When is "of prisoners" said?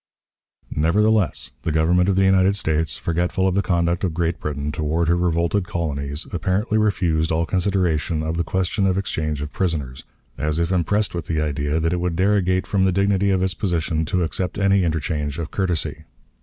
9.43-10.03